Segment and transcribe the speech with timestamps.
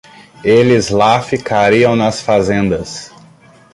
[0.43, 3.11] Eles lá ficariam nas fazendas.